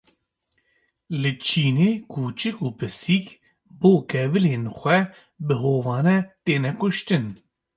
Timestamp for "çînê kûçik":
1.45-2.55